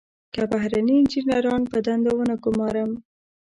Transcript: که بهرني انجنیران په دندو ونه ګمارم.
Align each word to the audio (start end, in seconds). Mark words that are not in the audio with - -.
که 0.33 0.41
بهرني 0.51 0.93
انجنیران 1.01 1.61
په 1.71 1.77
دندو 1.85 2.11
ونه 2.17 2.35
ګمارم. 2.43 2.91